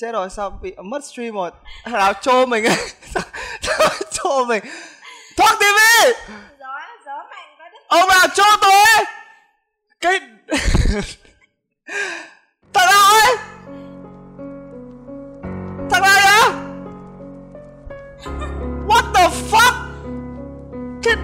chết 0.00 0.12
rồi 0.12 0.30
sao 0.30 0.50
bị 0.50 0.74
mất 0.84 1.04
stream 1.04 1.34
rồi? 1.34 1.50
Nào 1.84 2.12
trô 2.20 2.46
mình. 2.46 2.64
Ấy 2.64 2.74
trô 4.12 4.44
mình? 4.44 4.64
Thoát 5.36 5.56
tivi 5.60 6.12
gió 6.60 6.80
gió 7.06 7.16
mạnh 7.30 7.48
quá 7.58 7.68
đấy. 7.72 7.80
Ông 7.88 8.08
nào 8.08 8.26
trô 8.34 8.44
tôi! 8.60 9.04
Cái 10.00 10.20
thằng 12.74 12.86
nào 12.86 13.12
ấy? 13.12 13.36
Thằng 15.90 16.02
nào 16.02 16.20
vậy 16.22 16.52
what 18.86 19.02
the 19.14 19.28
fuck? 19.50 19.74
Cái 21.02 21.14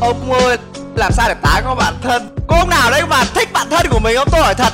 ông 0.00 0.32
ơi 0.32 0.58
làm 0.96 1.12
sao 1.12 1.28
để 1.28 1.34
tán 1.42 1.62
có 1.64 1.74
bạn 1.74 1.94
thân? 2.02 2.36
Có 2.48 2.56
ông 2.56 2.70
nào 2.70 2.90
đấy 2.90 3.02
mà 3.06 3.24
thích 3.34 3.52
bạn 3.52 3.66
thân 3.70 3.86
của 3.90 3.98
mình 3.98 4.16
không 4.16 4.28
tôi 4.32 4.40
hỏi 4.40 4.54
thật 4.54 4.72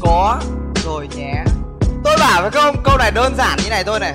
có 0.00 0.40
rồi 0.84 1.08
nhé. 1.16 1.44
Tôi 2.04 2.16
bảo 2.20 2.42
với 2.42 2.50
các 2.50 2.60
ông 2.60 2.82
câu 2.84 2.96
này 2.98 3.10
đơn 3.10 3.34
giản 3.38 3.58
như 3.64 3.70
này 3.70 3.84
thôi 3.84 4.00
này. 4.00 4.14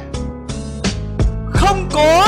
Không 1.54 1.90
có 1.94 2.27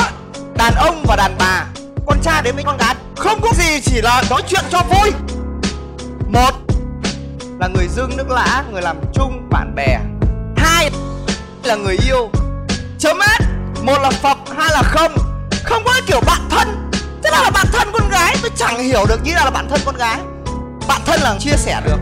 đàn 0.54 0.74
ông 0.74 1.04
và 1.08 1.16
đàn 1.16 1.36
bà, 1.38 1.64
con 2.06 2.18
trai 2.22 2.42
đến 2.42 2.54
với 2.54 2.64
con 2.64 2.76
gái. 2.76 2.94
Không 3.16 3.40
có 3.40 3.48
gì 3.54 3.80
chỉ 3.80 4.00
là 4.00 4.22
nói 4.30 4.42
chuyện 4.48 4.64
cho 4.70 4.82
vui. 4.82 5.12
Một 6.28 6.50
là 7.60 7.68
người 7.68 7.88
dưng 7.88 8.16
nước 8.16 8.30
lã, 8.30 8.64
người 8.72 8.82
làm 8.82 8.96
chung, 9.14 9.48
bạn 9.50 9.74
bè. 9.74 9.98
Hai 10.56 10.90
là 11.64 11.76
người 11.76 11.96
yêu. 12.06 12.30
Chấm 12.98 13.20
hết. 13.20 13.44
Một 13.82 13.98
là 14.02 14.10
phập, 14.10 14.38
hai 14.56 14.68
là 14.70 14.82
không. 14.82 15.14
Không 15.64 15.82
có 15.84 15.92
kiểu 16.06 16.20
bạn 16.26 16.40
thân. 16.50 16.90
Thế 17.24 17.30
nào 17.30 17.42
là 17.42 17.50
bạn 17.50 17.66
thân 17.72 17.88
con 17.92 18.08
gái, 18.10 18.36
tôi 18.42 18.50
chẳng 18.56 18.78
hiểu 18.78 19.04
được 19.08 19.24
như 19.24 19.34
nào 19.34 19.44
là 19.44 19.50
bạn 19.50 19.68
thân 19.70 19.80
con 19.84 19.96
gái. 19.96 20.18
Bạn 20.88 21.00
thân 21.06 21.20
là 21.20 21.36
chia 21.40 21.56
sẻ 21.56 21.80
được 21.84 21.98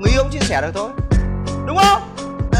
người 0.00 0.12
yêu 0.12 0.22
cũng 0.22 0.30
chia 0.30 0.46
sẻ 0.46 0.60
được 0.60 0.70
thôi. 0.74 0.90
Đúng 1.66 1.76
không? 1.76 2.02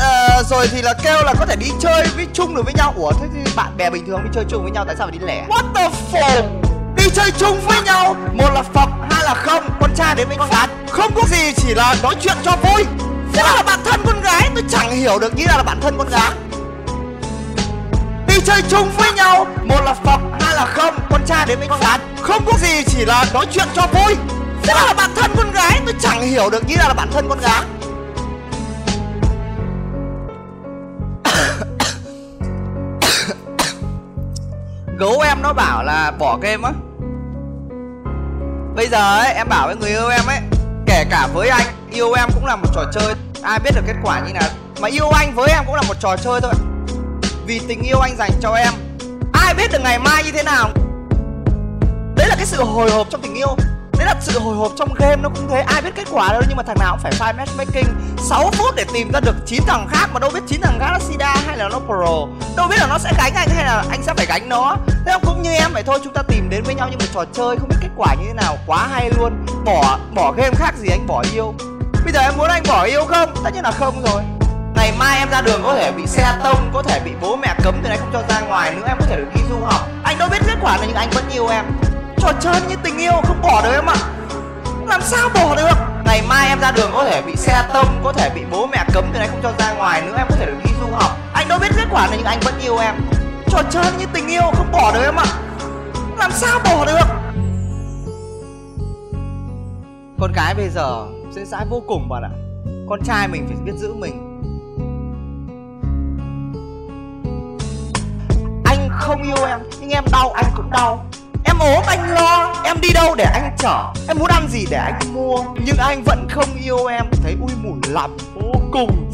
À, 0.01 0.43
rồi 0.51 0.69
thì 0.73 0.83
là 0.83 0.95
kêu 1.03 1.23
là 1.25 1.35
có 1.39 1.47
thể 1.47 1.57
đi 1.57 1.67
chơi 1.81 2.07
với 2.17 2.27
chung 2.33 2.55
được 2.55 2.63
với 2.65 2.75
nhau. 2.75 2.95
Ủa 2.97 3.13
thế 3.13 3.27
thì 3.35 3.53
bạn 3.57 3.77
bè 3.77 3.91
bình 3.91 4.07
thường 4.07 4.21
đi 4.25 4.31
chơi 4.35 4.45
chung 4.49 4.63
với 4.63 4.71
nhau 4.71 4.85
tại 4.87 4.97
sao 4.99 5.07
phải 5.07 5.19
đi 5.19 5.27
lẻ? 5.27 5.47
What 5.49 5.63
the 5.75 5.91
fuck? 6.13 6.43
Đi 6.97 7.11
chơi 7.11 7.31
chung 7.31 7.61
với 7.61 7.83
nhau? 7.83 8.17
Một 8.33 8.51
là 8.55 8.63
phập 8.63 8.89
hai 9.11 9.25
là 9.25 9.35
không. 9.35 9.71
Con 9.81 9.91
trai 9.97 10.15
đến 10.15 10.29
với 10.29 10.37
con 10.37 10.51
gái. 10.51 10.69
Không 10.91 11.13
có 11.15 11.23
gì 11.31 11.53
chỉ 11.57 11.75
là 11.75 11.97
nói 12.03 12.15
chuyện 12.21 12.37
cho 12.43 12.57
vui. 12.63 12.85
Thế 13.33 13.43
là 13.43 13.63
bạn 13.67 13.81
thân 13.85 14.01
con 14.07 14.21
gái 14.23 14.51
tôi 14.55 14.65
chẳng 14.71 14.91
hiểu 14.91 15.19
được 15.19 15.37
như 15.37 15.45
là 15.49 15.63
bạn 15.63 15.81
thân 15.81 15.99
con 15.99 16.09
gái. 16.09 16.31
Đi 18.29 18.41
chơi 18.45 18.63
chung 18.71 18.91
với 18.97 19.13
nhau 19.13 19.47
một 19.65 19.81
là 19.85 19.95
phập 19.95 20.21
hai 20.41 20.55
là 20.55 20.65
không. 20.65 20.99
Con 21.11 21.21
trai 21.27 21.47
đến 21.47 21.59
với 21.59 21.69
con 21.69 21.81
gái. 21.81 21.99
Không 22.23 22.45
có 22.47 22.53
gì 22.59 22.85
chỉ 22.87 23.05
là 23.05 23.27
nói 23.33 23.47
chuyện 23.53 23.69
cho 23.75 23.87
vui 23.87 24.17
thế 24.63 24.75
nào 24.75 24.87
là 24.87 24.95
bạn 24.95 25.11
thân 25.17 25.31
con 25.37 25.53
gái 25.53 25.81
tôi 25.87 25.95
chẳng 26.01 26.23
hiểu 26.23 26.51
được 26.51 26.67
như 26.67 26.75
là, 26.79 26.89
là 26.89 26.95
bạn 26.95 27.09
thân 27.13 27.29
con 27.29 27.39
gái. 27.41 27.63
Gấu 34.99 35.21
em 35.21 35.43
nó 35.43 35.53
bảo 35.53 35.85
là 35.85 36.13
bỏ 36.19 36.39
game 36.43 36.69
á. 36.69 36.73
Bây 38.77 38.87
giờ 38.87 39.19
ấy 39.19 39.33
em 39.33 39.49
bảo 39.49 39.67
với 39.67 39.77
người 39.77 39.91
yêu 39.91 40.09
em 40.09 40.27
ấy 40.27 40.39
kể 40.87 41.05
cả 41.11 41.29
với 41.35 41.49
anh 41.49 41.67
yêu 41.91 42.13
em 42.13 42.29
cũng 42.35 42.47
là 42.47 42.57
một 42.57 42.69
trò 42.75 42.85
chơi. 42.93 43.15
Ai 43.43 43.59
biết 43.59 43.71
được 43.75 43.83
kết 43.87 43.97
quả 44.03 44.21
như 44.21 44.33
nào. 44.33 44.49
Mà 44.81 44.89
yêu 44.89 45.09
anh 45.09 45.35
với 45.35 45.49
em 45.49 45.65
cũng 45.67 45.75
là 45.75 45.83
một 45.89 45.95
trò 46.01 46.17
chơi 46.17 46.41
thôi. 46.41 46.53
Vì 47.47 47.61
tình 47.69 47.83
yêu 47.83 47.99
anh 47.99 48.17
dành 48.17 48.31
cho 48.41 48.55
em. 48.55 48.73
Ai 49.33 49.55
biết 49.55 49.73
được 49.73 49.79
ngày 49.83 49.99
mai 49.99 50.25
như 50.25 50.33
thế 50.33 50.43
nào. 50.43 50.71
Đấy 52.17 52.29
là 52.29 52.35
cái 52.37 52.47
sự 52.47 52.65
hồi 52.65 52.91
hộp 52.91 53.07
trong 53.11 53.23
tình 53.23 53.35
yêu 53.35 53.57
đấy 54.01 54.15
là 54.15 54.21
sự 54.21 54.41
hồi 54.41 54.57
hộp 54.57 54.73
trong 54.77 54.95
game, 54.95 55.17
nó 55.17 55.29
cũng 55.29 55.49
thế. 55.51 55.61
Ai 55.61 55.83
biết 55.83 55.91
kết 55.95 56.09
quả 56.11 56.29
đâu, 56.33 56.43
nhưng 56.49 56.57
mà 56.57 56.63
thằng 56.63 56.77
nào 56.79 56.91
cũng 56.91 57.01
phải 57.03 57.13
file 57.13 57.37
matchmaking. 57.37 57.89
6 58.19 58.51
phút 58.53 58.75
để 58.77 58.85
tìm 58.93 59.11
ra 59.13 59.21
được 59.21 59.37
9 59.47 59.63
thằng 59.67 59.89
khác, 59.91 60.07
mà 60.13 60.21
đâu 60.21 60.31
biết 60.35 60.41
9 60.49 60.61
thằng 60.61 60.79
khác 60.81 60.91
là 60.93 60.99
sida 60.99 61.37
hay 61.47 61.57
là 61.57 61.69
nó 61.69 61.79
pro. 61.79 62.27
Đâu 62.57 62.69
biết 62.69 62.77
là 62.79 62.87
nó 62.87 62.99
sẽ 62.99 63.13
gánh 63.19 63.33
anh 63.35 63.49
hay 63.57 63.65
là 63.65 63.85
anh 63.91 64.03
sẽ 64.03 64.15
phải 64.17 64.27
gánh 64.27 64.49
nó. 64.49 64.77
Thế 65.07 65.13
không 65.13 65.23
cũng 65.25 65.43
như 65.43 65.51
em 65.51 65.73
vậy 65.73 65.83
thôi, 65.87 65.99
chúng 66.05 66.13
ta 66.13 66.23
tìm 66.29 66.51
đến 66.51 66.63
với 66.63 66.75
nhau 66.75 66.89
như 66.89 66.97
một 66.97 67.05
trò 67.15 67.25
chơi, 67.33 67.57
không 67.57 67.69
biết 67.69 67.77
kết 67.81 67.89
quả 67.97 68.15
như 68.15 68.25
thế 68.27 68.35
nào. 68.35 68.59
Quá 68.67 68.89
hay 68.93 69.11
luôn. 69.19 69.47
Bỏ 69.65 69.99
bỏ 70.15 70.33
game 70.33 70.55
khác 70.55 70.75
gì 70.77 70.89
anh 70.91 71.07
bỏ 71.07 71.23
yêu. 71.33 71.55
Bây 72.05 72.13
giờ 72.13 72.21
em 72.21 72.37
muốn 72.37 72.49
anh 72.49 72.63
bỏ 72.69 72.83
yêu 72.83 73.05
không? 73.05 73.35
Tất 73.45 73.51
nhiên 73.55 73.65
là 73.65 73.71
không 73.71 74.03
rồi. 74.03 74.23
Ngày 74.77 74.93
mai 74.99 75.19
em 75.19 75.31
ra 75.31 75.41
đường 75.41 75.61
có 75.65 75.75
thể 75.75 75.93
bị 75.93 76.07
xe 76.07 76.35
tông, 76.45 76.71
có 76.75 76.83
thể 76.83 77.01
bị 77.05 77.11
bố 77.21 77.37
mẹ 77.37 77.55
cấm 77.63 77.75
từ 77.83 77.89
này 77.89 77.99
không 77.99 78.11
cho 78.13 78.23
ra 78.29 78.41
ngoài 78.41 78.75
nữa, 78.75 78.83
em 78.89 78.97
có 79.01 79.07
thể 79.07 79.17
được 79.17 79.29
đi 79.35 79.41
du 79.51 79.65
học. 79.65 79.81
Anh 80.03 80.19
đâu 80.19 80.29
biết 80.29 80.39
kết 80.47 80.57
quả 80.63 80.77
là 80.77 80.85
nhưng 80.87 80.97
anh 80.97 81.11
vẫn 81.11 81.25
yêu 81.33 81.49
em. 81.49 81.65
Trò 82.19 82.33
chơi 82.41 82.61
như 82.69 82.77
tình 82.83 82.99
yêu, 82.99 83.13
không 83.25 83.43
bỏ 83.43 83.63
được 83.63 83.73
em 83.73 83.87
làm 85.01 85.09
sao 85.09 85.29
bỏ 85.35 85.57
được? 85.57 85.77
Ngày 86.05 86.23
mai 86.29 86.49
em 86.49 86.61
ra 86.61 86.73
đường 86.73 86.91
có 86.95 87.05
thể 87.05 87.23
bị 87.23 87.37
xe 87.37 87.69
tông, 87.73 88.01
có 88.05 88.13
thể 88.13 88.31
bị 88.35 88.43
bố 88.51 88.67
mẹ 88.67 88.85
cấm 88.95 89.05
từ 89.13 89.19
đấy 89.19 89.29
không 89.29 89.41
cho 89.43 89.53
ra 89.59 89.73
ngoài 89.73 90.03
nữa, 90.03 90.15
em 90.17 90.27
có 90.31 90.37
thể 90.37 90.47
được 90.47 90.57
đi 90.65 90.71
du 90.81 90.87
học. 90.93 91.11
Anh 91.33 91.49
đâu 91.49 91.59
biết 91.59 91.69
kết 91.77 91.87
quả 91.91 92.07
này 92.07 92.17
nhưng 92.17 92.27
anh 92.27 92.41
vẫn 92.41 92.55
yêu 92.63 92.79
em. 92.79 92.95
Trò 93.49 93.63
chơi 93.71 93.85
như 93.99 94.07
tình 94.13 94.29
yêu, 94.29 94.43
không 94.55 94.73
bỏ 94.73 94.93
được 94.93 95.03
em 95.05 95.17
ạ. 95.17 95.27
Làm 96.19 96.31
sao 96.33 96.61
bỏ 96.65 96.85
được? 96.85 97.07
Con 100.21 100.33
gái 100.33 100.55
bây 100.55 100.69
giờ 100.69 101.07
dễ 101.33 101.45
dãi 101.45 101.67
vô 101.71 101.83
cùng 101.89 102.09
bạn 102.09 102.23
ạ. 102.23 102.31
Con 102.89 103.01
trai 103.05 103.29
mình 103.29 103.47
phải 103.49 103.57
biết 103.65 103.79
giữ 103.79 103.95
mình. 103.95 104.27
Anh 108.65 108.89
không 109.01 109.23
yêu 109.23 109.47
em, 109.47 109.59
nhưng 109.81 109.91
em 109.91 110.05
đau, 110.13 110.31
anh 110.31 110.53
cũng 110.57 110.71
đau. 110.71 111.05
Em 111.45 111.59
ốm, 111.59 111.83
anh 111.87 112.15
lo 112.15 112.30
em 112.81 112.89
đi 112.89 112.93
đâu 112.93 113.15
để 113.15 113.25
anh 113.25 113.57
chở? 113.59 113.93
Em 114.09 114.19
muốn 114.19 114.31
ăn 114.31 114.49
gì 114.49 114.67
để 114.71 114.77
anh 114.77 115.15
mua? 115.15 115.45
Nhưng 115.65 115.77
anh 115.77 116.03
vẫn 116.05 116.29
không 116.31 116.49
yêu 116.65 116.87
em. 116.87 117.05
Thấy 117.23 117.37
ui 117.41 117.51
mùi 117.63 117.79
lắm. 117.89 118.17
Vô 118.35 118.53
cùng. 118.73 119.13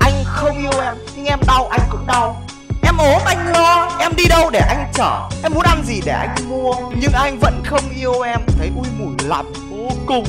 Anh 0.00 0.12
không 0.24 0.58
yêu 0.58 0.80
em, 0.80 0.94
nhưng 1.16 1.24
em 1.24 1.38
đau, 1.46 1.68
anh 1.70 1.80
cũng 1.90 2.06
đau. 2.06 2.42
Em 2.82 2.96
ốm, 2.96 3.22
anh 3.26 3.52
lo. 3.52 3.96
Em 4.00 4.12
đi 4.16 4.24
đâu 4.28 4.50
để 4.50 4.58
anh 4.58 4.92
chở? 4.94 5.28
Em 5.42 5.52
muốn 5.54 5.64
ăn 5.64 5.82
gì 5.86 6.00
để 6.04 6.12
anh 6.12 6.48
mua? 6.48 6.74
Nhưng 7.00 7.12
anh 7.12 7.38
vẫn 7.40 7.62
không 7.66 7.84
yêu 7.96 8.20
em. 8.20 8.40
Thấy 8.58 8.70
ui 8.76 8.86
mùi 8.98 9.14
lắm. 9.24 9.52
Vô 9.70 9.88
cùng. 10.06 10.24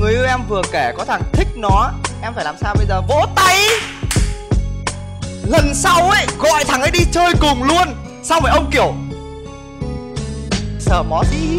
Người 0.00 0.12
yêu 0.12 0.24
em 0.24 0.40
vừa 0.48 0.62
kể 0.72 0.92
có 0.96 1.04
thằng 1.04 1.22
thích 1.32 1.48
nó. 1.54 1.90
Em 2.22 2.34
phải 2.34 2.44
làm 2.44 2.54
sao 2.60 2.74
bây 2.74 2.86
giờ? 2.86 3.00
Vỗ 3.08 3.26
tay. 3.34 3.58
Lần 5.46 5.74
sau 5.74 6.10
ấy, 6.10 6.26
gọi 6.38 6.64
thằng 6.64 6.80
ấy 6.80 6.90
đi 6.90 7.04
chơi 7.12 7.32
cùng 7.40 7.62
luôn. 7.62 7.88
Xong 8.22 8.42
rồi 8.42 8.52
ông 8.52 8.70
kiểu 8.70 8.94
sợ 10.88 11.02
mó 11.02 11.22
hí 11.30 11.58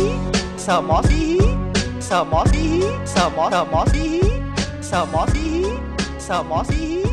sợ 0.58 0.82
mó 0.82 1.02
hí 1.10 1.38
sợ 2.02 2.24
mó 2.24 2.44
hí 2.52 2.82
sợ 3.06 3.30
mó 3.36 3.50
sợ 3.52 3.64
mó 3.72 3.86
hí 3.94 4.22
sợ 4.82 5.06
mó 5.06 5.26
hí 5.34 5.66
sợ 6.20 6.44
mó 6.44 6.64
hí 6.70 7.04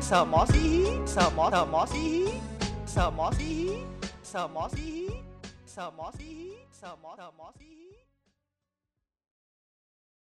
sợ 0.00 0.24
mó 0.24 0.46
hí 0.52 0.84
sợ 1.06 1.30
mó 1.36 1.50
sợ 1.50 1.64
mó 1.64 1.86
hí 1.92 2.28
sợ 2.86 3.10
mó 3.10 3.30
hí 3.38 3.70
sợ 4.22 4.48
mó 4.48 4.70
hí 4.76 5.08
sợ 5.66 5.90
mó 5.96 6.10
sợ 6.72 6.90
mó 7.02 7.14
sợ 7.16 7.30